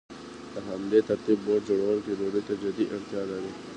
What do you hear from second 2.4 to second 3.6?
ته جدي اړتیا لري